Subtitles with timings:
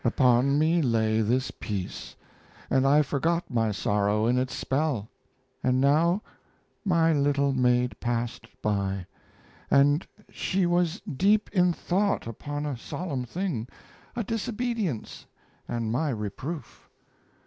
[0.03, 2.15] Upon me lay this peace,
[2.71, 5.09] And I forgot my sorrow in its spell.
[5.61, 6.23] And now
[6.83, 9.05] My little maid passed by,
[9.69, 13.67] and she Was deep in thought upon a solemn thing:
[14.15, 15.27] A disobedience,
[15.67, 16.89] and my reproof.